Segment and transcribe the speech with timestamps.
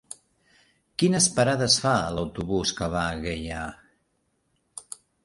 [1.01, 3.61] Quines parades fa l'autobús que va a Gaià?